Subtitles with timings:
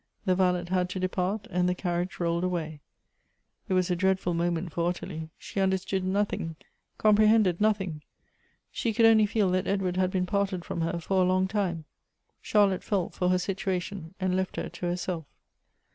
[0.25, 2.79] The valet had to depart, and the carriage rolled away.
[3.69, 5.29] It was a dreadful moment for Ottilie.
[5.37, 6.55] She understood nothing—
[6.97, 8.01] comprehended nothing.
[8.71, 11.85] She could only feel that Edward had been parted from her for a long time.
[12.41, 15.25] Charlotte felt for her situation, and left her to herself.